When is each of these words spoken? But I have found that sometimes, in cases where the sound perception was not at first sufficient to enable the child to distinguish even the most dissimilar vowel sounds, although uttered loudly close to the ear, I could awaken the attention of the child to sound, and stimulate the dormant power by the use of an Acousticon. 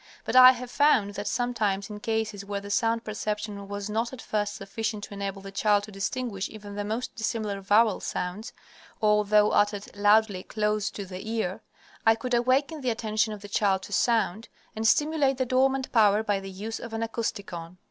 But 0.25 0.35
I 0.35 0.53
have 0.53 0.71
found 0.71 1.13
that 1.13 1.27
sometimes, 1.27 1.91
in 1.91 1.99
cases 1.99 2.43
where 2.43 2.59
the 2.59 2.71
sound 2.71 3.03
perception 3.03 3.67
was 3.67 3.87
not 3.87 4.11
at 4.11 4.19
first 4.19 4.55
sufficient 4.55 5.03
to 5.03 5.13
enable 5.13 5.43
the 5.43 5.51
child 5.51 5.83
to 5.83 5.91
distinguish 5.91 6.49
even 6.49 6.73
the 6.73 6.83
most 6.83 7.13
dissimilar 7.13 7.61
vowel 7.61 7.99
sounds, 7.99 8.51
although 8.99 9.51
uttered 9.51 9.95
loudly 9.95 10.41
close 10.41 10.89
to 10.89 11.05
the 11.05 11.29
ear, 11.29 11.61
I 12.03 12.15
could 12.15 12.33
awaken 12.33 12.81
the 12.81 12.89
attention 12.89 13.31
of 13.31 13.41
the 13.41 13.47
child 13.47 13.83
to 13.83 13.93
sound, 13.93 14.49
and 14.75 14.87
stimulate 14.87 15.37
the 15.37 15.45
dormant 15.45 15.91
power 15.91 16.23
by 16.23 16.39
the 16.39 16.49
use 16.49 16.79
of 16.79 16.93
an 16.95 17.03
Acousticon. 17.03 17.77